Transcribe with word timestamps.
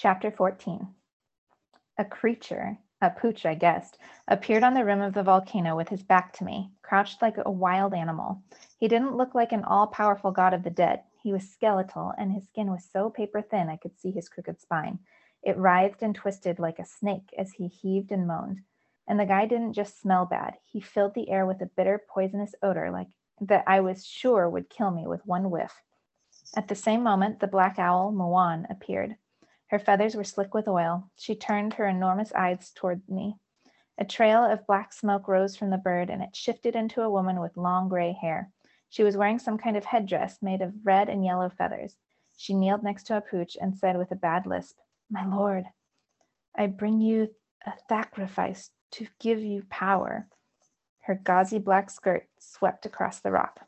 Chapter 0.00 0.30
14 0.30 0.94
A 1.98 2.04
creature, 2.04 2.78
a 3.02 3.10
pooch, 3.10 3.44
I 3.44 3.56
guessed, 3.56 3.98
appeared 4.28 4.62
on 4.62 4.74
the 4.74 4.84
rim 4.84 5.00
of 5.00 5.12
the 5.12 5.24
volcano 5.24 5.74
with 5.74 5.88
his 5.88 6.04
back 6.04 6.32
to 6.34 6.44
me, 6.44 6.70
crouched 6.82 7.20
like 7.20 7.34
a 7.36 7.50
wild 7.50 7.92
animal. 7.92 8.40
He 8.78 8.86
didn't 8.86 9.16
look 9.16 9.34
like 9.34 9.50
an 9.50 9.64
all 9.64 9.88
powerful 9.88 10.30
god 10.30 10.54
of 10.54 10.62
the 10.62 10.70
dead. 10.70 11.02
He 11.20 11.32
was 11.32 11.50
skeletal, 11.50 12.12
and 12.16 12.30
his 12.30 12.46
skin 12.46 12.70
was 12.70 12.88
so 12.88 13.10
paper 13.10 13.42
thin 13.42 13.68
I 13.68 13.76
could 13.76 13.98
see 13.98 14.12
his 14.12 14.28
crooked 14.28 14.60
spine. 14.60 15.00
It 15.42 15.56
writhed 15.56 16.00
and 16.00 16.14
twisted 16.14 16.60
like 16.60 16.78
a 16.78 16.84
snake 16.84 17.34
as 17.36 17.50
he 17.50 17.66
heaved 17.66 18.12
and 18.12 18.24
moaned. 18.24 18.60
And 19.08 19.18
the 19.18 19.26
guy 19.26 19.46
didn't 19.46 19.72
just 19.72 20.00
smell 20.00 20.26
bad, 20.26 20.58
he 20.64 20.80
filled 20.80 21.14
the 21.14 21.28
air 21.28 21.44
with 21.44 21.60
a 21.60 21.66
bitter, 21.66 22.04
poisonous 22.08 22.54
odor 22.62 22.92
like 22.92 23.08
that 23.40 23.64
I 23.66 23.80
was 23.80 24.06
sure 24.06 24.48
would 24.48 24.70
kill 24.70 24.92
me 24.92 25.08
with 25.08 25.26
one 25.26 25.50
whiff. 25.50 25.82
At 26.54 26.68
the 26.68 26.76
same 26.76 27.02
moment, 27.02 27.40
the 27.40 27.48
black 27.48 27.80
owl, 27.80 28.12
Muan, 28.12 28.64
appeared. 28.70 29.16
Her 29.68 29.78
feathers 29.78 30.16
were 30.16 30.24
slick 30.24 30.54
with 30.54 30.66
oil. 30.66 31.10
She 31.16 31.34
turned 31.34 31.74
her 31.74 31.86
enormous 31.86 32.32
eyes 32.32 32.72
toward 32.74 33.02
me. 33.08 33.36
A 33.98 34.04
trail 34.04 34.44
of 34.44 34.66
black 34.66 34.92
smoke 34.92 35.28
rose 35.28 35.56
from 35.56 35.70
the 35.70 35.76
bird, 35.76 36.08
and 36.08 36.22
it 36.22 36.34
shifted 36.34 36.74
into 36.74 37.02
a 37.02 37.10
woman 37.10 37.40
with 37.40 37.56
long 37.56 37.88
gray 37.88 38.12
hair. 38.12 38.50
She 38.88 39.02
was 39.02 39.16
wearing 39.16 39.38
some 39.38 39.58
kind 39.58 39.76
of 39.76 39.84
headdress 39.84 40.40
made 40.40 40.62
of 40.62 40.72
red 40.84 41.08
and 41.08 41.24
yellow 41.24 41.50
feathers. 41.50 41.96
She 42.36 42.54
kneeled 42.54 42.82
next 42.82 43.04
to 43.04 43.20
Apooch 43.20 43.56
and 43.60 43.76
said 43.76 43.98
with 43.98 44.10
a 44.10 44.16
bad 44.16 44.46
lisp, 44.46 44.78
My 45.10 45.26
lord, 45.26 45.64
I 46.56 46.68
bring 46.68 47.00
you 47.00 47.34
a 47.66 47.72
sacrifice 47.88 48.70
to 48.92 49.06
give 49.18 49.40
you 49.40 49.64
power. 49.68 50.28
Her 51.00 51.16
gauzy 51.16 51.58
black 51.58 51.90
skirt 51.90 52.26
swept 52.38 52.86
across 52.86 53.20
the 53.20 53.32
rock. 53.32 53.66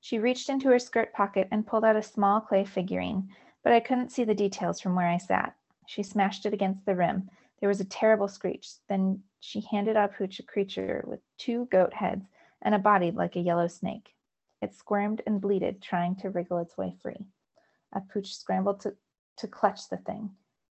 She 0.00 0.18
reached 0.18 0.48
into 0.48 0.68
her 0.70 0.80
skirt 0.80 1.12
pocket 1.12 1.46
and 1.52 1.66
pulled 1.66 1.84
out 1.84 1.94
a 1.94 2.02
small 2.02 2.40
clay 2.40 2.64
figurine 2.64 3.28
but 3.62 3.72
I 3.72 3.80
couldn't 3.80 4.12
see 4.12 4.24
the 4.24 4.34
details 4.34 4.80
from 4.80 4.94
where 4.94 5.08
I 5.08 5.18
sat. 5.18 5.54
She 5.86 6.02
smashed 6.02 6.46
it 6.46 6.54
against 6.54 6.84
the 6.84 6.94
rim. 6.94 7.28
There 7.60 7.68
was 7.68 7.80
a 7.80 7.84
terrible 7.84 8.28
screech. 8.28 8.68
Then 8.88 9.22
she 9.40 9.60
handed 9.70 9.96
Apooch 9.96 10.38
a 10.38 10.42
creature 10.42 11.04
with 11.06 11.20
two 11.38 11.66
goat 11.66 11.94
heads 11.94 12.26
and 12.62 12.74
a 12.74 12.78
body 12.78 13.10
like 13.10 13.36
a 13.36 13.40
yellow 13.40 13.68
snake. 13.68 14.14
It 14.60 14.74
squirmed 14.74 15.22
and 15.26 15.40
bleated, 15.40 15.82
trying 15.82 16.16
to 16.16 16.30
wriggle 16.30 16.58
its 16.58 16.76
way 16.76 16.94
free. 17.02 17.26
A 17.92 18.00
Apooch 18.00 18.28
scrambled 18.28 18.80
to, 18.80 18.94
to 19.38 19.48
clutch 19.48 19.88
the 19.88 19.96
thing. 19.96 20.30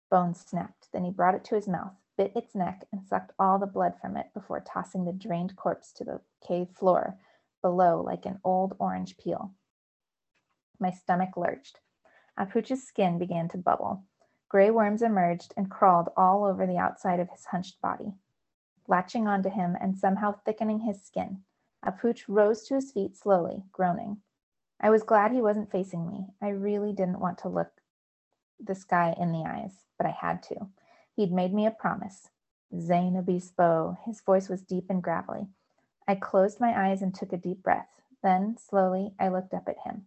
Bones 0.09 0.43
snapped. 0.45 0.87
Then 0.91 1.03
he 1.03 1.11
brought 1.11 1.35
it 1.35 1.43
to 1.45 1.55
his 1.55 1.67
mouth, 1.67 1.93
bit 2.17 2.31
its 2.35 2.55
neck, 2.55 2.85
and 2.91 3.05
sucked 3.05 3.33
all 3.37 3.59
the 3.59 3.67
blood 3.67 3.93
from 4.01 4.17
it 4.17 4.27
before 4.33 4.59
tossing 4.59 5.05
the 5.05 5.13
drained 5.13 5.55
corpse 5.55 5.91
to 5.93 6.03
the 6.03 6.21
cave 6.45 6.69
floor 6.69 7.17
below 7.61 8.01
like 8.01 8.25
an 8.25 8.39
old 8.43 8.75
orange 8.79 9.17
peel. 9.17 9.53
My 10.79 10.91
stomach 10.91 11.37
lurched. 11.37 11.79
Apooch's 12.37 12.85
skin 12.85 13.17
began 13.17 13.47
to 13.49 13.57
bubble. 13.57 14.03
Gray 14.49 14.69
worms 14.69 15.01
emerged 15.01 15.53
and 15.57 15.71
crawled 15.71 16.09
all 16.15 16.43
over 16.43 16.65
the 16.65 16.77
outside 16.77 17.19
of 17.19 17.29
his 17.29 17.45
hunched 17.45 17.81
body, 17.81 18.13
latching 18.87 19.27
onto 19.27 19.49
him 19.49 19.75
and 19.79 19.97
somehow 19.97 20.31
thickening 20.31 20.79
his 20.81 21.01
skin. 21.01 21.43
Apooch 21.85 22.25
rose 22.27 22.63
to 22.63 22.75
his 22.75 22.91
feet 22.91 23.15
slowly, 23.15 23.63
groaning. 23.71 24.21
I 24.79 24.89
was 24.89 25.03
glad 25.03 25.31
he 25.31 25.41
wasn't 25.41 25.71
facing 25.71 26.07
me. 26.07 26.27
I 26.41 26.49
really 26.49 26.93
didn't 26.93 27.19
want 27.19 27.37
to 27.39 27.49
look 27.49 27.81
this 28.59 28.83
guy 28.83 29.15
in 29.17 29.31
the 29.31 29.43
eyes, 29.47 29.85
but 29.97 30.07
I 30.07 30.11
had 30.11 30.43
to. 30.43 30.67
He'd 31.15 31.31
made 31.31 31.53
me 31.53 31.65
a 31.65 31.71
promise. 31.71 32.29
Zane 32.77 33.15
Obispo. 33.15 33.97
His 34.05 34.21
voice 34.21 34.49
was 34.49 34.61
deep 34.61 34.85
and 34.89 35.01
gravelly. 35.01 35.47
I 36.07 36.15
closed 36.15 36.59
my 36.59 36.89
eyes 36.89 37.01
and 37.01 37.13
took 37.13 37.33
a 37.33 37.37
deep 37.37 37.63
breath. 37.63 37.89
Then, 38.21 38.57
slowly, 38.57 39.13
I 39.19 39.29
looked 39.29 39.53
up 39.53 39.67
at 39.67 39.79
him. 39.85 40.05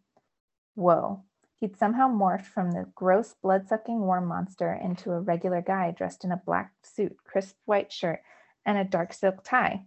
Whoa, 0.75 1.25
He'd 1.61 1.77
somehow 1.77 2.09
morphed 2.09 2.47
from 2.47 2.71
the 2.71 2.87
gross, 2.95 3.35
blood 3.35 3.69
sucking 3.69 4.01
worm 4.01 4.27
monster 4.27 4.73
into 4.73 5.13
a 5.13 5.21
regular 5.21 5.61
guy 5.61 5.91
dressed 5.91 6.25
in 6.25 6.31
a 6.31 6.37
black 6.37 6.73
suit, 6.83 7.17
crisp 7.25 7.57
white 7.65 7.91
shirt, 7.91 8.21
and 8.65 8.79
a 8.79 8.85
dark 8.85 9.13
silk 9.13 9.43
tie. 9.43 9.85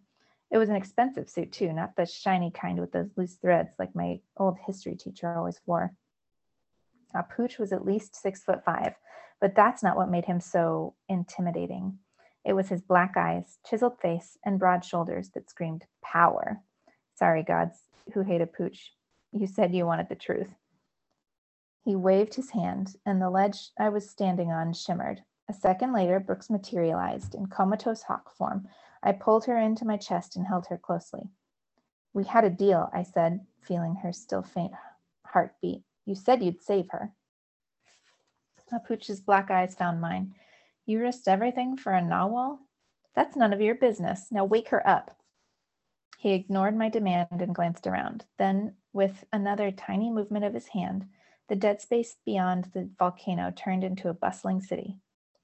It 0.50 0.58
was 0.58 0.68
an 0.68 0.76
expensive 0.76 1.30
suit, 1.30 1.54
too, 1.54 1.72
not 1.72 1.96
the 1.96 2.06
shiny 2.06 2.52
kind 2.52 2.80
with 2.80 2.92
those 2.92 3.10
loose 3.16 3.36
threads 3.36 3.70
like 3.80 3.96
my 3.96 4.20
old 4.36 4.58
history 4.66 4.96
teacher 4.96 5.34
always 5.34 5.62
wore. 5.66 5.94
Puch 7.14 7.58
was 7.58 7.72
at 7.72 7.86
least 7.86 8.16
six 8.16 8.44
foot 8.44 8.66
five, 8.66 8.96
but 9.40 9.56
that's 9.56 9.82
not 9.82 9.96
what 9.96 10.10
made 10.10 10.26
him 10.26 10.42
so 10.42 10.96
intimidating. 11.08 12.00
It 12.44 12.54
was 12.54 12.68
his 12.68 12.82
black 12.82 13.16
eyes, 13.16 13.60
chiseled 13.66 14.00
face, 14.02 14.38
and 14.44 14.60
broad 14.60 14.84
shoulders 14.84 15.30
that 15.30 15.50
screamed 15.50 15.86
power. 16.04 16.62
Sorry, 17.16 17.44
gods 17.44 17.78
who 18.14 18.22
hate 18.22 18.42
Puch. 18.54 18.92
You 19.32 19.48
said 19.48 19.74
you 19.74 19.86
wanted 19.86 20.10
the 20.10 20.16
truth. 20.16 20.50
He 21.84 21.96
waved 21.96 22.36
his 22.36 22.52
hand, 22.52 22.96
and 23.06 23.22
the 23.22 23.30
ledge 23.30 23.72
I 23.78 23.90
was 23.90 24.10
standing 24.10 24.52
on 24.52 24.74
shimmered. 24.74 25.24
A 25.50 25.54
second 25.54 25.94
later, 25.94 26.20
Brooks 26.20 26.50
materialized 26.50 27.36
in 27.36 27.48
comatose 27.48 28.04
hawk 28.04 28.32
form. 28.36 28.68
I 29.04 29.14
pulled 29.14 29.46
her 29.46 29.58
into 29.58 29.86
my 29.86 29.98
chest 29.98 30.36
and 30.36 30.46
held 30.46 30.68
her 30.68 30.78
closely. 30.78 31.30
We 32.14 32.24
had 32.24 32.44
a 32.44 32.50
deal, 32.50 32.90
I 32.94 33.04
said, 33.04 33.46
feeling 33.62 33.96
her 33.96 34.14
still 34.14 34.44
faint 34.44 34.74
heartbeat. 35.26 35.84
You 36.06 36.16
said 36.16 36.44
you'd 36.44 36.62
save 36.62 36.90
her. 36.92 37.14
Apooch's 38.72 39.20
black 39.20 39.52
eyes 39.52 39.76
found 39.76 40.00
mine. 40.00 40.34
You 40.86 41.02
risked 41.02 41.28
everything 41.28 41.78
for 41.78 41.94
a 41.94 42.02
narwhal? 42.02 42.60
That's 43.16 43.36
none 43.36 43.54
of 43.54 43.62
your 43.62 43.76
business. 43.76 44.32
Now 44.32 44.46
wake 44.46 44.70
her 44.70 44.88
up. 44.88 45.18
He 46.18 46.34
ignored 46.34 46.78
my 46.78 46.88
demand 46.90 47.42
and 47.42 47.56
glanced 47.56 47.88
around. 47.88 48.26
Then, 48.38 48.76
with 48.94 49.26
another 49.34 49.72
tiny 49.72 50.10
movement 50.10 50.46
of 50.46 50.54
his 50.54 50.68
hand, 50.68 51.08
the 51.52 51.58
dead 51.58 51.82
space 51.82 52.16
beyond 52.26 52.70
the 52.74 52.90
volcano 52.98 53.52
turned 53.54 53.84
into 53.84 54.08
a 54.08 54.14
bustling 54.14 54.62
city. 54.62 54.96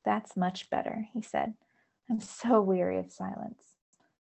That's 0.06 0.38
much 0.38 0.69
better, 0.69 1.06
he 1.13 1.22
said. 1.22 1.56
I'm 2.09 2.22
so 2.22 2.62
weary 2.62 2.97
of 2.97 3.12
silence. 3.12 3.62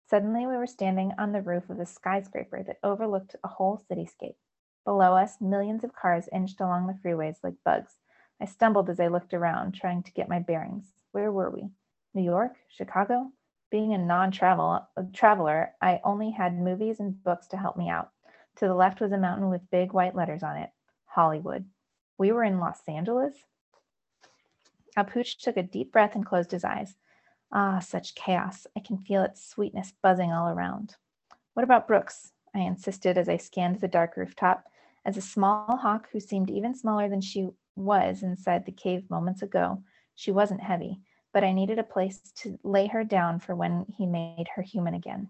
Suddenly, 0.09 0.47
we 0.47 0.57
were 0.57 0.67
standing 0.67 1.13
on 1.17 1.31
the 1.31 1.41
roof 1.41 1.69
of 1.69 1.79
a 1.79 1.85
skyscraper 1.85 2.61
that 2.63 2.79
overlooked 2.83 3.37
a 3.41 3.47
whole 3.47 3.81
cityscape. 3.89 4.35
Below 4.83 5.15
us, 5.15 5.37
millions 5.39 5.85
of 5.85 5.95
cars 5.95 6.27
inched 6.33 6.59
along 6.59 6.87
the 6.87 7.09
freeways 7.09 7.37
like 7.41 7.53
bugs. 7.63 7.93
I 8.41 8.45
stumbled 8.47 8.89
as 8.89 8.99
I 8.99 9.07
looked 9.07 9.33
around, 9.33 9.73
trying 9.73 10.03
to 10.03 10.11
get 10.11 10.27
my 10.27 10.39
bearings. 10.39 10.87
Where 11.13 11.31
were 11.31 11.49
we? 11.49 11.69
New 12.13 12.23
York? 12.23 12.57
Chicago? 12.67 13.31
Being 13.71 13.93
a 13.93 13.97
non-traveler, 13.97 15.73
I 15.81 16.01
only 16.03 16.31
had 16.31 16.59
movies 16.59 16.99
and 16.99 17.23
books 17.23 17.47
to 17.47 17.57
help 17.57 17.77
me 17.77 17.87
out. 17.89 18.09
To 18.57 18.67
the 18.67 18.75
left 18.75 18.99
was 18.99 19.13
a 19.13 19.17
mountain 19.17 19.49
with 19.49 19.71
big 19.71 19.93
white 19.93 20.15
letters 20.15 20.43
on 20.43 20.57
it, 20.57 20.69
Hollywood. 21.05 21.63
We 22.17 22.31
were 22.31 22.43
in 22.43 22.59
Los 22.59 22.81
Angeles? 22.87 23.35
Apooch 24.97 25.37
took 25.37 25.57
a 25.57 25.63
deep 25.63 25.91
breath 25.91 26.15
and 26.15 26.25
closed 26.25 26.51
his 26.51 26.63
eyes. 26.63 26.95
Ah, 27.51 27.79
such 27.79 28.15
chaos. 28.15 28.65
I 28.75 28.79
can 28.79 28.97
feel 28.97 29.21
its 29.23 29.47
sweetness 29.47 29.93
buzzing 30.01 30.31
all 30.31 30.49
around. 30.49 30.95
What 31.53 31.63
about 31.63 31.87
Brooks? 31.87 32.31
I 32.55 32.59
insisted 32.59 33.17
as 33.17 33.29
I 33.29 33.37
scanned 33.37 33.79
the 33.79 33.87
dark 33.87 34.17
rooftop. 34.17 34.65
As 35.05 35.15
a 35.15 35.21
small 35.21 35.77
hawk 35.77 36.09
who 36.11 36.19
seemed 36.19 36.49
even 36.49 36.73
smaller 36.73 37.07
than 37.07 37.21
she 37.21 37.49
was 37.75 38.23
inside 38.23 38.65
the 38.65 38.71
cave 38.71 39.09
moments 39.09 39.43
ago, 39.43 39.83
she 40.15 40.31
wasn't 40.31 40.61
heavy, 40.61 40.99
but 41.31 41.43
I 41.43 41.53
needed 41.53 41.77
a 41.77 41.83
place 41.83 42.19
to 42.37 42.57
lay 42.63 42.87
her 42.87 43.03
down 43.03 43.39
for 43.39 43.55
when 43.55 43.85
he 43.95 44.07
made 44.07 44.47
her 44.55 44.63
human 44.63 44.95
again. 44.95 45.29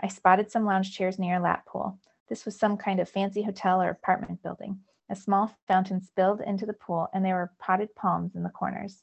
I 0.00 0.08
spotted 0.08 0.50
some 0.50 0.64
lounge 0.64 0.96
chairs 0.96 1.18
near 1.18 1.36
a 1.36 1.40
lap 1.40 1.66
pool. 1.66 1.98
This 2.28 2.46
was 2.46 2.58
some 2.58 2.78
kind 2.78 2.98
of 2.98 3.08
fancy 3.08 3.42
hotel 3.42 3.82
or 3.82 3.90
apartment 3.90 4.42
building. 4.42 4.80
A 5.08 5.16
small 5.16 5.54
fountain 5.68 6.00
spilled 6.00 6.40
into 6.40 6.66
the 6.66 6.72
pool, 6.72 7.08
and 7.12 7.24
there 7.24 7.36
were 7.36 7.52
potted 7.58 7.94
palms 7.94 8.34
in 8.34 8.42
the 8.42 8.50
corners. 8.50 9.02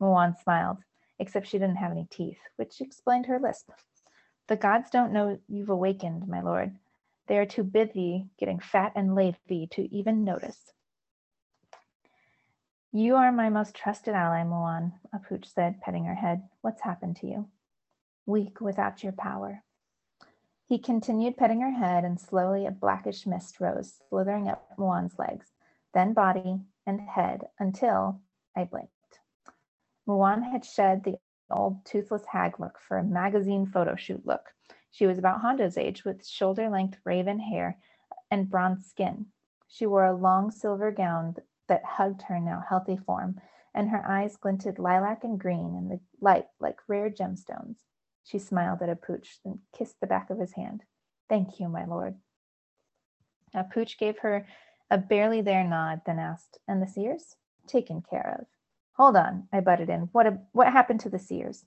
Muan 0.00 0.36
smiled, 0.36 0.78
except 1.18 1.46
she 1.46 1.58
didn't 1.58 1.76
have 1.76 1.90
any 1.90 2.06
teeth, 2.10 2.38
which 2.56 2.80
explained 2.80 3.26
her 3.26 3.38
lisp. 3.38 3.70
The 4.46 4.56
gods 4.56 4.90
don't 4.90 5.12
know 5.12 5.38
you've 5.48 5.70
awakened, 5.70 6.28
my 6.28 6.40
lord. 6.40 6.76
They 7.26 7.38
are 7.38 7.46
too 7.46 7.64
busy 7.64 8.26
getting 8.38 8.58
fat 8.58 8.92
and 8.94 9.14
lazy 9.14 9.68
to 9.72 9.94
even 9.94 10.24
notice. 10.24 10.72
You 12.92 13.16
are 13.16 13.30
my 13.30 13.50
most 13.50 13.74
trusted 13.74 14.14
ally, 14.14 14.42
Muan, 14.44 14.92
Apooch 15.14 15.44
said, 15.44 15.80
petting 15.82 16.06
her 16.06 16.14
head. 16.14 16.48
What's 16.62 16.80
happened 16.80 17.16
to 17.16 17.26
you? 17.26 17.48
Weak 18.24 18.60
without 18.60 19.02
your 19.02 19.12
power. 19.12 19.62
He 20.68 20.78
continued 20.78 21.38
petting 21.38 21.62
her 21.62 21.70
head, 21.70 22.04
and 22.04 22.20
slowly 22.20 22.66
a 22.66 22.70
blackish 22.70 23.26
mist 23.26 23.58
rose, 23.58 24.02
slithering 24.10 24.50
up 24.50 24.68
Muan's 24.76 25.18
legs, 25.18 25.54
then 25.94 26.12
body 26.12 26.60
and 26.84 27.00
head, 27.00 27.48
until 27.58 28.20
I 28.54 28.64
blinked. 28.64 29.20
Muan 30.06 30.42
had 30.42 30.66
shed 30.66 31.04
the 31.04 31.18
old 31.50 31.86
toothless 31.86 32.26
hag 32.26 32.60
look 32.60 32.78
for 32.78 32.98
a 32.98 33.02
magazine 33.02 33.64
photo 33.64 33.96
shoot 33.96 34.26
look. 34.26 34.54
She 34.90 35.06
was 35.06 35.16
about 35.16 35.40
Hondo's 35.40 35.78
age, 35.78 36.04
with 36.04 36.26
shoulder 36.26 36.68
length 36.68 36.98
raven 37.02 37.38
hair 37.38 37.78
and 38.30 38.50
bronze 38.50 38.84
skin. 38.84 39.32
She 39.68 39.86
wore 39.86 40.04
a 40.04 40.14
long 40.14 40.50
silver 40.50 40.90
gown 40.90 41.36
that 41.68 41.82
hugged 41.82 42.20
her 42.20 42.38
now 42.38 42.60
healthy 42.60 42.98
form, 42.98 43.40
and 43.72 43.88
her 43.88 44.06
eyes 44.06 44.36
glinted 44.36 44.78
lilac 44.78 45.24
and 45.24 45.40
green 45.40 45.74
in 45.74 45.88
the 45.88 46.00
light 46.20 46.48
like 46.60 46.86
rare 46.86 47.08
gemstones. 47.08 47.87
She 48.28 48.38
smiled 48.38 48.82
at 48.82 48.90
Apooch 48.90 49.38
and 49.42 49.60
kissed 49.74 50.00
the 50.00 50.06
back 50.06 50.28
of 50.28 50.38
his 50.38 50.52
hand. 50.52 50.82
Thank 51.30 51.58
you, 51.58 51.68
my 51.70 51.86
lord. 51.86 52.14
Apooch 53.54 53.96
gave 53.96 54.18
her 54.18 54.46
a 54.90 54.98
barely 54.98 55.40
there 55.40 55.64
nod, 55.64 56.02
then 56.04 56.18
asked, 56.18 56.58
And 56.68 56.82
the 56.82 56.86
seers? 56.86 57.36
taken 57.66 58.02
care 58.02 58.38
of. 58.38 58.46
Hold 58.98 59.16
on, 59.16 59.48
I 59.50 59.60
butted 59.60 59.88
in. 59.88 60.10
What, 60.12 60.26
a, 60.26 60.38
what 60.52 60.70
happened 60.70 61.00
to 61.00 61.08
the 61.08 61.18
seers? 61.18 61.64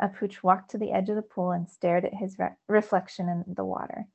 Apooch 0.00 0.42
walked 0.42 0.72
to 0.72 0.78
the 0.78 0.90
edge 0.90 1.08
of 1.08 1.14
the 1.14 1.22
pool 1.22 1.52
and 1.52 1.68
stared 1.68 2.04
at 2.04 2.14
his 2.14 2.36
re- 2.36 2.56
reflection 2.66 3.28
in 3.28 3.44
the 3.54 3.64
water. 3.64 4.08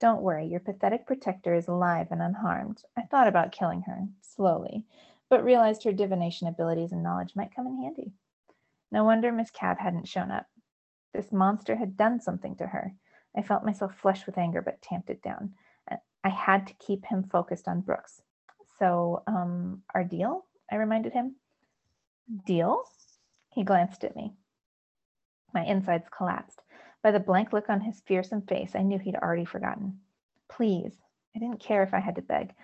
Don't 0.00 0.22
worry, 0.22 0.46
your 0.46 0.60
pathetic 0.60 1.04
protector 1.04 1.52
is 1.52 1.66
alive 1.66 2.08
and 2.12 2.22
unharmed. 2.22 2.84
I 2.96 3.02
thought 3.02 3.26
about 3.26 3.50
killing 3.50 3.82
her, 3.82 4.06
slowly, 4.20 4.84
but 5.28 5.42
realized 5.42 5.82
her 5.82 5.92
divination 5.92 6.46
abilities 6.46 6.92
and 6.92 7.02
knowledge 7.02 7.34
might 7.34 7.54
come 7.54 7.66
in 7.66 7.82
handy. 7.82 8.12
No 8.92 9.02
wonder 9.02 9.32
Miss 9.32 9.50
Cab 9.50 9.78
hadn't 9.78 10.06
shown 10.06 10.30
up. 10.30 10.46
This 11.18 11.32
monster 11.32 11.74
had 11.74 11.96
done 11.96 12.20
something 12.20 12.54
to 12.58 12.66
her. 12.68 12.94
I 13.36 13.42
felt 13.42 13.64
myself 13.64 13.92
flush 13.96 14.24
with 14.24 14.38
anger, 14.38 14.62
but 14.62 14.80
tamped 14.80 15.10
it 15.10 15.20
down. 15.20 15.52
I 16.22 16.28
had 16.28 16.68
to 16.68 16.74
keep 16.74 17.04
him 17.04 17.24
focused 17.24 17.66
on 17.66 17.80
Brooks. 17.80 18.22
So, 18.78 19.24
um, 19.26 19.82
our 19.96 20.04
deal? 20.04 20.44
I 20.70 20.76
reminded 20.76 21.12
him. 21.12 21.34
Deal? 22.46 22.84
He 23.52 23.64
glanced 23.64 24.04
at 24.04 24.14
me. 24.14 24.32
My 25.52 25.64
insides 25.64 26.06
collapsed. 26.16 26.62
By 27.02 27.10
the 27.10 27.18
blank 27.18 27.52
look 27.52 27.68
on 27.68 27.80
his 27.80 28.00
fearsome 28.06 28.42
face, 28.42 28.76
I 28.76 28.82
knew 28.82 29.00
he'd 29.00 29.16
already 29.16 29.44
forgotten. 29.44 29.98
Please. 30.48 30.92
I 31.34 31.40
didn't 31.40 31.58
care 31.58 31.82
if 31.82 31.92
I 31.92 31.98
had 31.98 32.14
to 32.14 32.22
beg. 32.22 32.54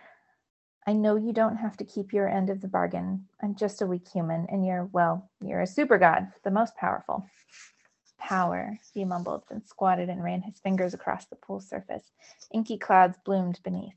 I 0.87 0.93
know 0.93 1.17
you 1.17 1.33
don't 1.33 1.57
have 1.57 1.77
to 1.79 1.85
keep 1.85 2.13
your 2.13 2.29
end 2.29 2.51
of 2.51 2.61
the 2.61 2.69
bargain. 2.69 3.27
I'm 3.43 3.57
just 3.57 3.83
a 3.83 3.87
weak 3.87 4.07
human, 4.07 4.47
and 4.49 4.65
you're, 4.65 4.89
well, 4.93 5.29
you're 5.41 5.63
a 5.63 5.67
super 5.67 5.99
god, 5.99 6.29
the 6.45 6.53
most 6.53 6.77
powerful. 6.77 7.27
Power, 8.19 8.79
he 8.93 9.05
mumbled, 9.05 9.45
then 9.49 9.65
squatted 9.67 10.09
and 10.09 10.25
ran 10.25 10.43
his 10.43 10.59
fingers 10.59 10.95
across 10.95 11.27
the 11.27 11.37
pool 11.37 11.61
surface. 11.61 12.13
Inky 12.53 12.79
clouds 12.79 13.19
bloomed 13.25 13.61
beneath. 13.63 13.97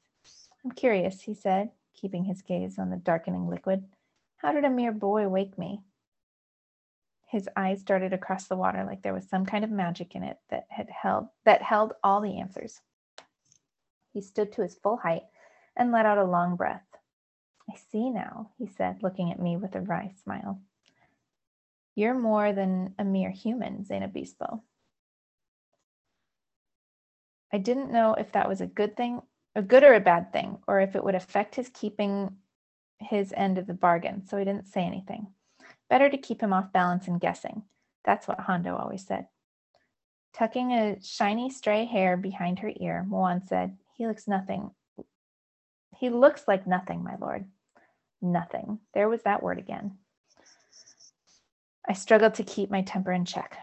I'm 0.64 0.72
curious, 0.72 1.22
he 1.22 1.34
said, 1.34 1.72
keeping 1.94 2.26
his 2.26 2.42
gaze 2.42 2.78
on 2.78 2.90
the 2.90 2.98
darkening 2.98 3.48
liquid. 3.48 3.86
How 4.38 4.52
did 4.52 4.66
a 4.66 4.70
mere 4.70 4.92
boy 4.92 5.28
wake 5.28 5.58
me? 5.58 5.82
His 7.26 7.50
eyes 7.56 7.84
darted 7.84 8.14
across 8.14 8.48
the 8.48 8.56
water 8.56 8.84
like 8.86 9.02
there 9.02 9.14
was 9.14 9.28
some 9.28 9.46
kind 9.46 9.64
of 9.64 9.72
magic 9.72 10.16
in 10.16 10.24
it 10.24 10.40
that 10.50 10.68
had 10.70 10.90
held 10.90 11.28
that 11.44 11.62
held 11.62 11.94
all 12.04 12.22
the 12.22 12.40
answers. 12.40 12.82
He 14.14 14.22
stood 14.22 14.52
to 14.54 14.62
his 14.62 14.76
full 14.76 14.98
height 14.98 15.24
and 15.76 15.92
let 15.92 16.06
out 16.06 16.18
a 16.18 16.24
long 16.24 16.56
breath. 16.56 16.86
I 17.70 17.76
see 17.76 18.10
now, 18.10 18.52
he 18.58 18.66
said, 18.66 19.04
looking 19.04 19.32
at 19.32 19.40
me 19.40 19.58
with 19.58 19.76
a 19.76 19.82
wry 19.82 20.14
smile. 20.24 20.62
You're 21.98 22.14
more 22.14 22.54
than 22.54 22.94
a 23.00 23.04
mere 23.04 23.32
human, 23.32 23.84
Zane 23.84 24.04
Obispo. 24.04 24.62
I 27.52 27.58
didn't 27.58 27.92
know 27.92 28.14
if 28.14 28.34
that 28.34 28.48
was 28.48 28.62
a 28.62 28.68
good 28.68 28.96
thing, 28.96 29.20
a 29.56 29.64
good 29.64 29.84
or 29.84 29.96
a 29.96 30.00
bad 30.00 30.32
thing, 30.32 30.60
or 30.68 30.80
if 30.80 30.96
it 30.96 31.04
would 31.04 31.16
affect 31.16 31.56
his 31.56 31.70
keeping 31.74 32.36
his 33.00 33.34
end 33.36 33.58
of 33.58 33.66
the 33.66 33.74
bargain, 33.74 34.28
so 34.28 34.38
I 34.38 34.44
didn't 34.44 34.68
say 34.68 34.82
anything. 34.82 35.26
Better 35.90 36.08
to 36.08 36.20
keep 36.20 36.40
him 36.40 36.54
off 36.54 36.72
balance 36.72 37.08
and 37.08 37.20
guessing. 37.20 37.64
That's 38.06 38.28
what 38.28 38.42
Hondo 38.42 38.76
always 38.76 39.04
said. 39.04 39.26
Tucking 40.36 40.74
a 40.74 41.02
shiny 41.02 41.50
stray 41.50 41.86
hair 41.86 42.16
behind 42.16 42.60
her 42.60 42.72
ear, 42.76 43.08
Muan 43.10 43.48
said, 43.48 43.76
He 43.96 44.06
looks 44.06 44.28
nothing. 44.28 44.70
He 45.98 46.12
looks 46.12 46.44
like 46.48 46.68
nothing, 46.68 47.04
my 47.04 47.16
lord. 47.20 47.46
Nothing. 48.22 48.82
There 48.94 49.10
was 49.10 49.24
that 49.24 49.42
word 49.42 49.58
again. 49.58 49.98
I 51.90 51.94
struggled 51.94 52.34
to 52.36 52.44
keep 52.44 52.70
my 52.70 52.82
temper 52.82 53.14
in 53.14 53.24
check. 53.24 53.58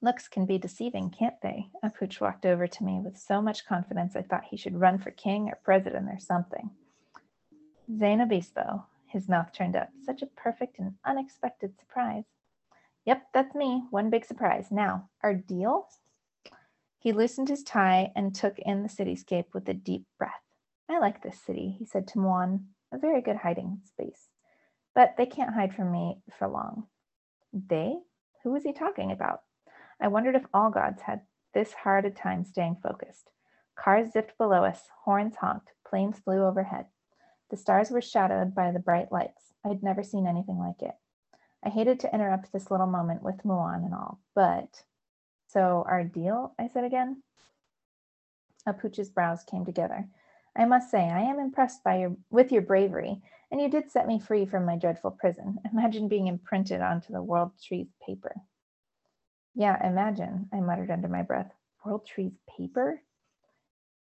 Looks 0.00 0.26
can 0.26 0.46
be 0.46 0.56
deceiving, 0.56 1.10
can't 1.10 1.40
they? 1.42 1.68
Apooch 1.84 2.20
walked 2.20 2.46
over 2.46 2.66
to 2.66 2.84
me 2.84 2.98
with 2.98 3.18
so 3.18 3.42
much 3.42 3.66
confidence 3.66 4.16
I 4.16 4.22
thought 4.22 4.44
he 4.50 4.56
should 4.56 4.80
run 4.80 4.98
for 4.98 5.10
king 5.10 5.48
or 5.48 5.58
president 5.62 6.08
or 6.08 6.18
something. 6.18 6.70
Zane 7.98 8.22
Obispo, 8.22 8.86
his 9.06 9.28
mouth 9.28 9.52
turned 9.52 9.76
up. 9.76 9.90
Such 10.02 10.22
a 10.22 10.26
perfect 10.26 10.78
and 10.78 10.94
unexpected 11.04 11.78
surprise. 11.78 12.24
Yep, 13.04 13.22
that's 13.34 13.54
me. 13.54 13.84
One 13.90 14.08
big 14.08 14.24
surprise. 14.24 14.68
Now, 14.70 15.10
our 15.22 15.34
deal? 15.34 15.88
He 16.98 17.12
loosened 17.12 17.48
his 17.48 17.62
tie 17.62 18.12
and 18.16 18.34
took 18.34 18.58
in 18.58 18.82
the 18.82 18.88
cityscape 18.88 19.52
with 19.52 19.68
a 19.68 19.74
deep 19.74 20.06
breath. 20.18 20.42
I 20.88 20.98
like 20.98 21.22
this 21.22 21.40
city, 21.40 21.76
he 21.78 21.84
said 21.84 22.08
to 22.08 22.18
Muan, 22.18 22.64
a 22.92 22.98
very 22.98 23.20
good 23.20 23.36
hiding 23.36 23.80
space. 23.84 24.28
But 24.94 25.14
they 25.16 25.26
can't 25.26 25.54
hide 25.54 25.74
from 25.74 25.90
me 25.90 26.18
for 26.38 26.48
long. 26.48 26.86
They? 27.52 27.96
Who 28.42 28.52
was 28.52 28.64
he 28.64 28.72
talking 28.72 29.12
about? 29.12 29.40
I 30.00 30.08
wondered 30.08 30.34
if 30.34 30.44
all 30.52 30.70
gods 30.70 31.02
had 31.02 31.22
this 31.54 31.72
hard 31.72 32.04
a 32.04 32.10
time 32.10 32.44
staying 32.44 32.78
focused. 32.82 33.30
Cars 33.76 34.12
zipped 34.12 34.36
below 34.36 34.64
us, 34.64 34.88
horns 35.04 35.36
honked, 35.36 35.72
planes 35.86 36.18
flew 36.18 36.44
overhead. 36.44 36.86
The 37.50 37.56
stars 37.56 37.90
were 37.90 38.00
shadowed 38.00 38.54
by 38.54 38.72
the 38.72 38.78
bright 38.78 39.12
lights. 39.12 39.52
I'd 39.64 39.82
never 39.82 40.02
seen 40.02 40.26
anything 40.26 40.58
like 40.58 40.82
it. 40.82 40.94
I 41.64 41.68
hated 41.68 42.00
to 42.00 42.14
interrupt 42.14 42.52
this 42.52 42.70
little 42.70 42.86
moment 42.86 43.22
with 43.22 43.44
Muan 43.44 43.84
and 43.84 43.94
all, 43.94 44.20
but 44.34 44.82
so 45.46 45.84
our 45.86 46.02
deal, 46.02 46.54
I 46.58 46.68
said 46.68 46.84
again. 46.84 47.22
Apooch's 48.66 49.10
brows 49.10 49.44
came 49.44 49.64
together. 49.64 50.08
I 50.56 50.64
must 50.64 50.90
say, 50.90 51.08
I 51.08 51.20
am 51.20 51.38
impressed 51.38 51.84
by 51.84 51.98
your 51.98 52.16
with 52.30 52.52
your 52.52 52.62
bravery, 52.62 53.22
and 53.52 53.60
you 53.60 53.68
did 53.68 53.92
set 53.92 54.08
me 54.08 54.18
free 54.18 54.46
from 54.46 54.64
my 54.64 54.76
dreadful 54.76 55.10
prison. 55.10 55.58
Imagine 55.72 56.08
being 56.08 56.26
imprinted 56.26 56.80
onto 56.80 57.12
the 57.12 57.22
World 57.22 57.52
Tree's 57.62 57.92
paper. 58.04 58.34
Yeah, 59.54 59.86
imagine, 59.86 60.48
I 60.50 60.60
muttered 60.60 60.90
under 60.90 61.08
my 61.08 61.20
breath. 61.20 61.52
World 61.84 62.06
Tree's 62.06 62.38
paper? 62.56 63.02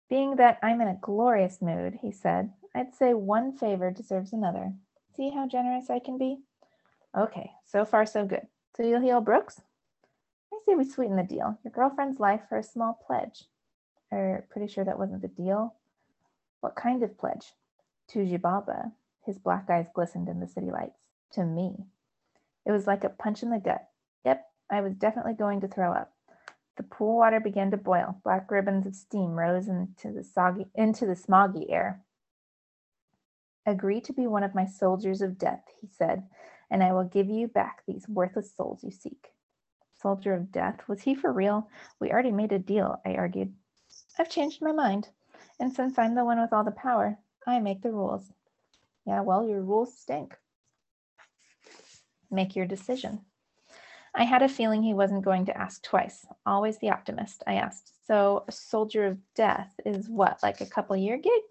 Being 0.09 0.35
that 0.35 0.59
I'm 0.61 0.81
in 0.81 0.89
a 0.89 0.99
glorious 1.01 1.61
mood, 1.61 1.97
he 2.01 2.11
said, 2.11 2.51
I'd 2.75 2.93
say 2.93 3.13
one 3.13 3.55
favor 3.55 3.89
deserves 3.89 4.33
another. 4.33 4.73
See 5.15 5.29
how 5.29 5.47
generous 5.47 5.89
I 5.89 5.99
can 5.99 6.17
be? 6.17 6.39
Okay, 7.17 7.51
so 7.65 7.85
far 7.85 8.05
so 8.05 8.25
good. 8.25 8.45
So 8.75 8.83
you'll 8.83 9.01
heal 9.01 9.21
Brooks? 9.21 9.61
I 10.51 10.57
say 10.65 10.75
we 10.75 10.83
sweeten 10.83 11.15
the 11.15 11.23
deal. 11.23 11.57
Your 11.63 11.71
girlfriend's 11.71 12.19
life 12.19 12.41
for 12.49 12.57
a 12.57 12.63
small 12.63 12.99
pledge. 13.07 13.45
Are 14.11 14.45
pretty 14.49 14.67
sure 14.67 14.83
that 14.83 14.99
wasn't 14.99 15.21
the 15.21 15.29
deal. 15.29 15.75
What 16.59 16.75
kind 16.75 17.01
of 17.01 17.17
pledge? 17.17 17.53
To 18.09 18.19
Xibalba. 18.19 18.91
His 19.29 19.37
black 19.37 19.69
eyes 19.69 19.85
glistened 19.93 20.27
in 20.27 20.39
the 20.39 20.47
city 20.47 20.71
lights. 20.71 20.97
To 21.33 21.43
me. 21.43 21.85
It 22.65 22.71
was 22.71 22.87
like 22.87 23.03
a 23.03 23.09
punch 23.09 23.43
in 23.43 23.51
the 23.51 23.59
gut. 23.59 23.87
Yep, 24.25 24.43
I 24.71 24.81
was 24.81 24.95
definitely 24.95 25.33
going 25.33 25.61
to 25.61 25.67
throw 25.67 25.93
up. 25.93 26.11
The 26.77 26.81
pool 26.81 27.17
water 27.17 27.39
began 27.39 27.69
to 27.69 27.77
boil. 27.77 28.19
Black 28.23 28.49
ribbons 28.49 28.87
of 28.87 28.95
steam 28.95 29.35
rose 29.35 29.67
into 29.67 30.11
the 30.11 30.23
soggy 30.23 30.65
into 30.73 31.05
the 31.05 31.13
smoggy 31.13 31.71
air. 31.71 32.01
Agree 33.67 34.01
to 34.01 34.13
be 34.13 34.25
one 34.25 34.41
of 34.41 34.55
my 34.55 34.65
soldiers 34.65 35.21
of 35.21 35.37
death, 35.37 35.65
he 35.79 35.85
said, 35.85 36.23
and 36.71 36.81
I 36.81 36.91
will 36.91 37.03
give 37.03 37.29
you 37.29 37.47
back 37.47 37.83
these 37.85 38.09
worthless 38.09 38.51
souls 38.55 38.83
you 38.83 38.89
seek. 38.89 39.27
Soldier 39.93 40.33
of 40.33 40.51
death? 40.51 40.79
Was 40.87 41.03
he 41.03 41.13
for 41.13 41.31
real? 41.31 41.69
We 41.99 42.11
already 42.11 42.31
made 42.31 42.51
a 42.51 42.57
deal, 42.57 42.99
I 43.05 43.13
argued. 43.13 43.53
I've 44.17 44.31
changed 44.31 44.59
my 44.59 44.71
mind. 44.71 45.09
And 45.59 45.71
since 45.71 45.99
I'm 45.99 46.15
the 46.15 46.25
one 46.25 46.41
with 46.41 46.51
all 46.51 46.63
the 46.63 46.71
power, 46.71 47.19
I 47.45 47.59
make 47.59 47.83
the 47.83 47.91
rules. 47.91 48.31
Yeah, 49.09 49.21
well, 49.21 49.43
your 49.43 49.63
rules 49.63 49.97
stink. 49.97 50.37
Make 52.29 52.55
your 52.55 52.67
decision. 52.67 53.21
I 54.13 54.23
had 54.23 54.43
a 54.43 54.47
feeling 54.47 54.83
he 54.83 54.93
wasn't 54.93 55.25
going 55.25 55.47
to 55.47 55.57
ask 55.57 55.81
twice. 55.81 56.27
Always 56.45 56.77
the 56.77 56.91
optimist. 56.91 57.41
I 57.47 57.55
asked, 57.55 57.91
So, 58.05 58.43
a 58.47 58.51
soldier 58.51 59.07
of 59.07 59.17
death 59.33 59.73
is 59.83 60.07
what, 60.07 60.43
like 60.43 60.61
a 60.61 60.67
couple 60.67 60.95
year 60.95 61.17
gig? 61.17 61.41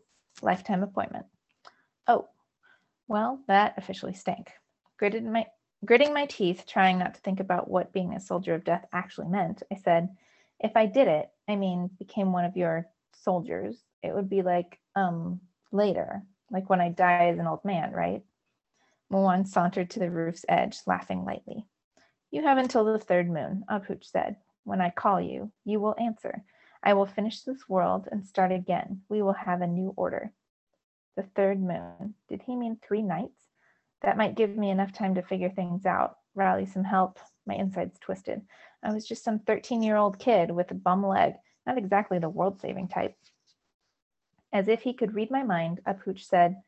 Lifetime 0.41 0.85
appointment. 0.85 1.27
Oh, 2.07 2.29
well, 3.09 3.41
that 3.49 3.75
officially 3.77 4.15
stank. 4.15 4.53
Gritted 4.97 5.25
my, 5.25 5.47
gritting 5.85 6.15
my 6.15 6.27
teeth, 6.27 6.62
trying 6.65 7.00
not 7.00 7.15
to 7.15 7.21
think 7.23 7.41
about 7.41 7.69
what 7.69 7.93
being 7.93 8.15
a 8.15 8.21
soldier 8.21 8.55
of 8.55 8.62
death 8.62 8.87
actually 8.93 9.27
meant, 9.27 9.65
I 9.73 9.75
said, 9.75 10.11
if 10.61 10.77
I 10.77 10.87
did 10.87 11.09
it, 11.09 11.29
I 11.49 11.57
mean, 11.57 11.91
became 11.99 12.31
one 12.31 12.45
of 12.45 12.57
your 12.57 12.87
soldiers, 13.15 13.83
it 14.05 14.15
would 14.15 14.31
be 14.31 14.43
like, 14.43 14.79
um, 14.95 15.41
later, 15.73 16.23
like 16.50 16.69
when 16.71 16.81
I 16.81 16.88
die 16.88 17.28
as 17.28 17.38
an 17.38 17.47
old 17.47 17.64
man, 17.64 17.93
right? 17.93 18.23
Muan 19.11 19.47
sauntered 19.47 19.90
to 19.90 19.99
the 19.99 20.11
roof's 20.11 20.45
edge, 20.49 20.78
laughing 20.87 21.25
lightly. 21.25 21.67
You 22.31 22.43
have 22.43 22.59
until 22.59 22.85
the 22.85 22.99
third 22.99 23.28
moon, 23.31 23.64
Apooch 23.71 24.05
said. 24.05 24.37
When 24.64 24.81
I 24.81 24.90
call 24.90 25.21
you, 25.21 25.50
you 25.64 25.81
will 25.81 25.97
answer. 25.99 26.45
I 26.83 26.93
will 26.95 27.07
finish 27.07 27.43
this 27.43 27.69
world 27.69 28.07
and 28.11 28.26
start 28.26 28.52
again. 28.52 29.02
We 29.09 29.23
will 29.23 29.33
have 29.33 29.62
a 29.62 29.67
new 29.67 29.95
order. 29.97 30.33
The 31.17 31.23
third 31.23 31.61
moon. 31.61 32.14
Did 32.28 32.43
he 32.43 32.55
mean 32.55 32.76
three 32.76 33.02
nights? 33.02 33.47
That 34.02 34.19
might 34.19 34.37
give 34.37 34.57
me 34.57 34.71
enough 34.71 34.93
time 34.93 35.14
to 35.14 35.23
figure 35.23 35.50
things 35.50 35.87
out, 35.87 36.19
rally 36.35 36.67
some 36.67 36.85
help. 36.85 37.19
My 37.47 37.55
insides 37.55 37.99
twisted. 37.99 38.43
I 38.83 38.93
was 38.93 39.07
just 39.09 39.25
some 39.25 39.40
13 39.40 39.83
year 39.83 39.97
old 39.97 40.19
kid 40.19 40.50
with 40.50 40.71
a 40.71 40.75
bum 40.75 41.05
leg, 41.05 41.35
not 41.67 41.78
exactly 41.78 42.19
the 42.19 42.28
world 42.28 42.61
saving 42.61 42.88
type. 42.88 43.17
As 44.52 44.69
if 44.69 44.83
he 44.83 44.95
could 44.95 45.14
read 45.14 45.31
my 45.31 45.43
mind, 45.43 45.81
Apooch 45.87 46.25
said, 46.25 46.62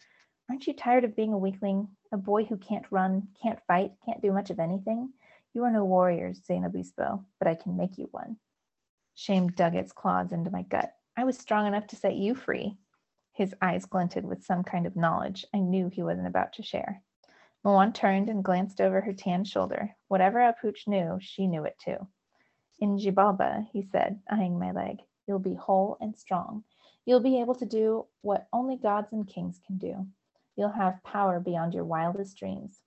Aren't 0.49 0.67
you 0.67 0.75
tired 0.75 1.05
of 1.05 1.17
being 1.17 1.33
a 1.33 1.39
weakling, 1.39 1.89
a 2.13 2.17
boy 2.17 2.45
who 2.45 2.57
can't 2.57 2.85
run, 2.91 3.29
can't 3.43 3.61
fight, 3.67 3.93
can't 4.05 4.21
do 4.21 4.33
much 4.33 4.51
of 4.51 4.59
anything? 4.59 5.13
You 5.55 5.65
are 5.65 5.71
no 5.71 5.85
warrior, 5.85 6.35
Zane 6.35 6.65
Obispo, 6.65 7.25
but 7.39 7.49
I 7.49 7.55
can 7.55 7.77
make 7.77 7.99
you 7.99 8.09
one. 8.11 8.37
Shame 9.15 9.49
dug 9.49 9.75
its 9.75 9.93
claws 9.93 10.33
into 10.33 10.51
my 10.51 10.63
gut. 10.63 10.93
I 11.17 11.25
was 11.25 11.39
strong 11.39 11.67
enough 11.67 11.87
to 11.89 11.97
set 11.97 12.15
you 12.15 12.35
free. 12.35 12.77
His 13.33 13.55
eyes 13.63 13.87
glinted 13.87 14.25
with 14.25 14.45
some 14.45 14.63
kind 14.65 14.87
of 14.87 14.97
knowledge 14.97 15.45
I 15.55 15.59
knew 15.59 15.89
he 15.89 16.03
wasn't 16.03 16.27
about 16.27 16.53
to 16.55 16.63
share. 16.63 17.03
Muan 17.65 17.93
turned 17.93 18.29
and 18.31 18.45
glanced 18.45 18.81
over 18.81 19.01
her 19.01 19.13
tan 19.13 19.45
shoulder. 19.45 19.97
Whatever 20.09 20.39
Apooch 20.39 20.87
knew, 20.87 21.19
she 21.21 21.47
knew 21.47 21.65
it 21.65 21.79
too. 21.79 22.07
In 22.79 22.99
Xibalba, 22.99 23.69
he 23.73 23.83
said, 23.83 24.21
eyeing 24.31 24.59
my 24.59 24.73
leg, 24.73 24.99
you'll 25.27 25.39
be 25.39 25.55
whole 25.55 25.97
and 26.01 26.17
strong. 26.17 26.65
You'll 27.05 27.21
be 27.21 27.41
able 27.41 27.55
to 27.57 27.67
do 27.67 28.07
what 28.23 28.47
only 28.53 28.77
gods 28.77 29.13
and 29.13 29.27
kings 29.27 29.61
can 29.67 29.79
do. 29.79 30.07
You'll 30.57 30.73
have 30.73 31.03
power 31.05 31.41
beyond 31.41 31.75
your 31.75 31.85
wildest 31.85 32.37
dreams. 32.37 32.81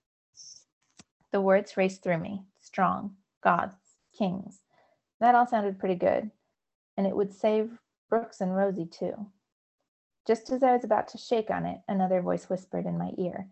The 1.31 1.41
words 1.41 1.77
raced 1.77 2.03
through 2.03 2.19
me 2.19 2.43
strong, 2.61 3.15
gods, 3.43 3.75
kings. 4.17 4.61
That 5.19 5.35
all 5.35 5.47
sounded 5.47 5.79
pretty 5.79 5.95
good. 5.95 6.31
And 6.95 7.07
it 7.07 7.15
would 7.15 7.33
save 7.33 7.79
Brooks 8.09 8.41
and 8.41 8.55
Rosie 8.55 8.85
too. 8.85 9.27
Just 10.27 10.51
as 10.51 10.63
I 10.63 10.73
was 10.73 10.83
about 10.83 11.07
to 11.09 11.17
shake 11.17 11.49
on 11.49 11.65
it, 11.65 11.81
another 11.87 12.21
voice 12.21 12.49
whispered 12.49 12.85
in 12.85 12.97
my 12.97 13.11
ear. 13.17 13.47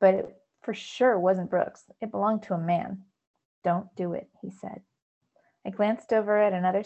But 0.00 0.14
it 0.14 0.36
for 0.62 0.74
sure 0.74 1.18
wasn't 1.18 1.50
Brooks. 1.50 1.84
It 2.00 2.10
belonged 2.10 2.42
to 2.44 2.54
a 2.54 2.58
man. 2.58 3.04
Don't 3.62 3.94
do 3.94 4.12
it, 4.12 4.28
he 4.40 4.50
said. 4.50 4.80
I 5.64 5.70
glanced 5.70 6.12
over 6.12 6.38
at 6.38 6.52
another 6.52 6.82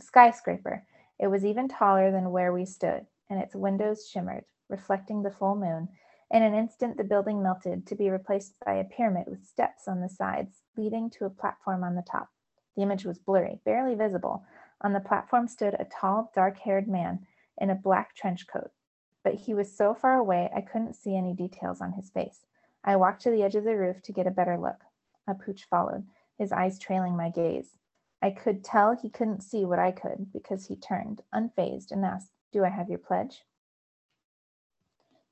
skyscraper. 0.00 0.84
It 1.18 1.28
was 1.28 1.44
even 1.44 1.68
taller 1.68 2.10
than 2.10 2.30
where 2.30 2.52
we 2.52 2.64
stood, 2.64 3.06
and 3.28 3.40
its 3.40 3.54
windows 3.54 4.08
shimmered, 4.08 4.44
reflecting 4.68 5.22
the 5.22 5.30
full 5.30 5.56
moon. 5.56 5.88
In 6.30 6.42
an 6.42 6.54
instant, 6.54 6.96
the 6.96 7.04
building 7.04 7.42
melted 7.42 7.86
to 7.86 7.96
be 7.96 8.10
replaced 8.10 8.54
by 8.64 8.74
a 8.74 8.84
pyramid 8.84 9.26
with 9.26 9.46
steps 9.46 9.88
on 9.88 10.00
the 10.00 10.08
sides, 10.08 10.62
leading 10.76 11.10
to 11.10 11.24
a 11.24 11.30
platform 11.30 11.82
on 11.82 11.94
the 11.94 12.02
top. 12.02 12.28
The 12.76 12.82
image 12.82 13.04
was 13.04 13.18
blurry, 13.18 13.60
barely 13.64 13.94
visible. 13.94 14.44
On 14.82 14.92
the 14.92 15.00
platform 15.00 15.48
stood 15.48 15.74
a 15.74 15.86
tall, 15.86 16.30
dark 16.34 16.58
haired 16.58 16.86
man 16.86 17.26
in 17.56 17.70
a 17.70 17.74
black 17.74 18.14
trench 18.14 18.46
coat, 18.46 18.70
but 19.24 19.34
he 19.34 19.54
was 19.54 19.76
so 19.76 19.94
far 19.94 20.14
away 20.14 20.50
I 20.54 20.60
couldn't 20.60 20.94
see 20.94 21.16
any 21.16 21.34
details 21.34 21.80
on 21.80 21.92
his 21.92 22.10
face. 22.10 22.46
I 22.84 22.94
walked 22.94 23.22
to 23.22 23.30
the 23.30 23.42
edge 23.42 23.56
of 23.56 23.64
the 23.64 23.76
roof 23.76 24.00
to 24.02 24.12
get 24.12 24.28
a 24.28 24.30
better 24.30 24.56
look. 24.56 24.84
A 25.26 25.34
pooch 25.34 25.64
followed, 25.64 26.06
his 26.38 26.52
eyes 26.52 26.78
trailing 26.78 27.16
my 27.16 27.30
gaze. 27.30 27.76
I 28.20 28.30
could 28.30 28.64
tell 28.64 28.96
he 28.96 29.10
couldn't 29.10 29.42
see 29.42 29.64
what 29.64 29.78
I 29.78 29.92
could 29.92 30.32
because 30.32 30.66
he 30.66 30.76
turned, 30.76 31.22
unfazed, 31.32 31.92
and 31.92 32.04
asked, 32.04 32.32
Do 32.52 32.64
I 32.64 32.68
have 32.68 32.88
your 32.88 32.98
pledge? 32.98 33.44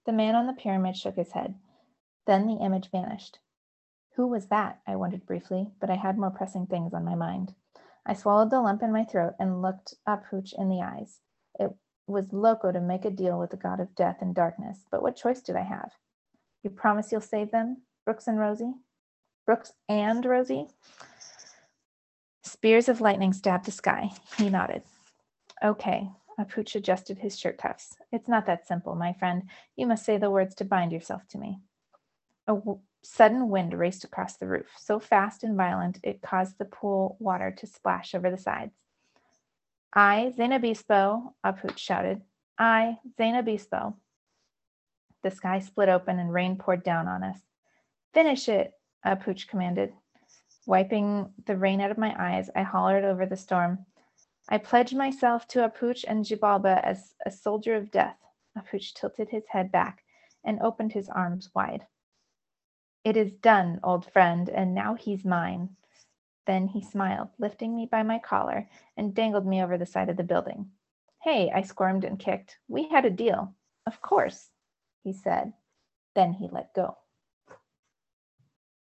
The 0.05 0.13
man 0.13 0.37
on 0.37 0.47
the 0.47 0.53
pyramid 0.53 0.97
shook 0.97 1.17
his 1.17 1.33
head. 1.33 1.57
Then 2.27 2.47
the 2.47 2.65
image 2.65 2.91
vanished. 2.91 3.41
Who 4.15 4.29
was 4.29 4.47
that? 4.47 4.81
I 4.87 4.97
wondered 4.97 5.27
briefly, 5.27 5.69
but 5.81 5.91
I 5.91 5.97
had 5.97 6.17
more 6.17 6.31
pressing 6.31 6.67
things 6.67 6.95
on 6.95 7.05
my 7.05 7.15
mind. 7.15 7.55
I 8.07 8.15
swallowed 8.15 8.51
the 8.51 8.61
lump 8.61 8.83
in 8.83 8.93
my 8.93 9.05
throat 9.05 9.35
and 9.39 9.63
looked 9.63 9.95
Apooch 10.07 10.55
in 10.57 10.69
the 10.69 10.81
eyes. 10.81 11.21
It 11.59 11.75
was 12.07 12.33
loco 12.33 12.71
to 12.71 12.81
make 12.81 13.05
a 13.05 13.11
deal 13.11 13.39
with 13.39 13.51
the 13.51 13.57
god 13.57 13.81
of 13.81 13.95
death 13.97 14.19
and 14.21 14.35
darkness, 14.35 14.87
but 14.91 15.03
what 15.03 15.17
choice 15.17 15.43
did 15.43 15.57
I 15.57 15.63
have? 15.63 15.91
You 16.63 16.71
promise 16.71 17.11
you'll 17.11 17.21
save 17.21 17.51
them, 17.51 17.83
Brooks 18.05 18.29
and 18.29 18.39
Rosie? 18.39 18.75
Brooks 19.45 19.73
and 19.89 20.25
Rosie? 20.25 20.69
Spears 22.47 22.89
of 22.89 23.01
lightning 23.01 23.33
stabbed 23.33 23.65
the 23.65 23.73
sky. 23.73 24.13
He 24.39 24.49
nodded. 24.49 24.83
Okay. 25.65 26.09
Apooch 26.39 26.77
adjusted 26.77 27.19
his 27.19 27.37
shirt 27.37 27.59
cuffs. 27.59 27.97
It's 28.13 28.29
not 28.29 28.47
that 28.47 28.69
simple, 28.69 28.95
my 28.95 29.15
friend. 29.15 29.51
You 29.75 29.89
must 29.89 30.05
say 30.05 30.17
the 30.17 30.31
words 30.31 30.55
to 30.57 30.65
bind 30.65 30.93
yourself 30.93 31.27
to 31.31 31.39
me. 31.39 31.59
A 32.47 32.55
w- 32.55 32.79
sudden 33.03 33.49
wind 33.49 33.75
raced 33.77 34.05
across 34.05 34.37
the 34.37 34.47
roof, 34.47 34.67
so 34.79 35.01
fast 35.01 35.43
and 35.43 35.57
violent 35.57 35.99
it 36.05 36.23
caused 36.23 36.59
the 36.59 36.67
pool 36.67 37.17
water 37.19 37.51
to 37.59 37.67
splash 37.67 38.15
over 38.15 38.31
the 38.31 38.39
sides. 38.39 38.75
I, 39.93 40.33
Zane 40.37 40.53
Obispo, 40.53 41.35
Apooch 41.45 41.79
shouted. 41.79 42.23
I, 42.57 42.99
Zane 43.17 43.35
Obispo. 43.35 43.97
The 45.25 45.33
sky 45.33 45.59
split 45.59 45.89
open 45.89 46.21
and 46.21 46.33
rain 46.33 46.59
poured 46.59 46.85
down 46.85 47.09
on 47.09 47.25
us. 47.25 47.41
Finish 48.15 48.49
it, 48.49 48.73
Apooch 49.05 49.49
commanded. 49.49 49.93
Wiping 50.67 51.33
the 51.47 51.57
rain 51.57 51.81
out 51.81 51.93
of 51.93 51.99
my 51.99 52.15
eyes, 52.19 52.51
I 52.57 52.63
hollered 52.63 53.05
over 53.05 53.25
the 53.25 53.37
storm. 53.37 53.87
I 54.49 54.59
pledge 54.59 54.93
myself 54.93 55.47
to 55.49 55.65
Apooch 55.65 56.05
and 56.07 56.25
Xibalba 56.25 56.85
as 56.85 57.15
a 57.25 57.31
soldier 57.31 57.77
of 57.77 57.93
death. 57.93 58.19
Apooch 58.59 58.93
tilted 58.95 59.29
his 59.29 59.47
head 59.49 59.71
back 59.71 60.03
and 60.45 60.61
opened 60.61 60.93
his 60.93 61.09
arms 61.09 61.51
wide. 61.55 61.87
It 63.05 63.17
is 63.17 63.33
done, 63.33 63.79
old 63.85 64.11
friend, 64.13 64.49
and 64.49 64.75
now 64.75 64.95
he's 64.95 65.25
mine. 65.25 65.77
Then 66.47 66.67
he 66.67 66.83
smiled, 66.83 67.29
lifting 67.39 67.77
me 67.77 67.87
by 67.87 68.03
my 68.03 68.19
collar 68.19 68.69
and 68.97 69.15
dangled 69.15 69.47
me 69.47 69.63
over 69.63 69.79
the 69.79 69.87
side 69.87 70.09
of 70.09 70.17
the 70.17 70.25
building. 70.25 70.71
Hey, 71.23 71.51
I 71.55 71.63
squirmed 71.63 72.05
and 72.05 72.19
kicked. 72.19 72.59
We 72.67 72.89
had 72.89 73.05
a 73.05 73.11
deal. 73.11 73.55
Of 73.87 74.01
course, 74.01 74.51
he 75.05 75.13
said. 75.13 75.53
Then 76.15 76.33
he 76.33 76.49
let 76.51 76.75
go. 76.75 76.97